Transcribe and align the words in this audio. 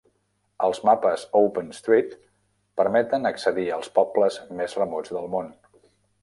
Els 0.67 0.77
mapes 0.89 1.25
Open 1.39 1.69
street 1.79 2.15
permeten 2.81 3.31
accedir 3.31 3.67
als 3.77 3.93
pobles 3.99 4.41
més 4.63 4.79
remots 4.83 5.15
del 5.19 5.31
món. 5.37 5.55